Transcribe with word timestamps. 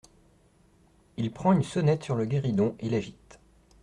Il 1.17 1.29
prend 1.29 1.53
une 1.53 1.61
sonnette 1.61 2.03
sur 2.03 2.15
le 2.15 2.25
guéridon 2.25 2.75
et 2.79 2.89
l’agite. 2.89 3.37